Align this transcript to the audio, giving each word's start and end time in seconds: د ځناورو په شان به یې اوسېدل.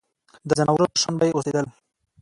د 0.47 0.49
ځناورو 0.57 0.91
په 0.93 0.97
شان 1.01 1.13
به 1.19 1.25
یې 1.27 1.35
اوسېدل. 1.35 1.65